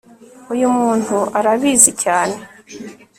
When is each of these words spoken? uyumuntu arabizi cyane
uyumuntu 0.53 1.17
arabizi 1.39 1.91
cyane 2.03 2.35